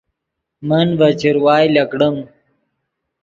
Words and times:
من 0.67 0.85
ڤے 0.99 1.09
چروائے 1.19 1.67
لکڑیم 1.75 2.15